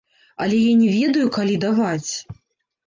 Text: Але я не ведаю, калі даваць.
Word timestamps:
Але 0.45 0.61
я 0.61 0.71
не 0.79 0.89
ведаю, 0.95 1.27
калі 1.39 1.61
даваць. 1.69 2.11